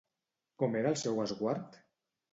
Com 0.63 0.77
era 0.81 0.93
el 0.93 0.97
seu 1.03 1.23
esguard? 1.27 1.81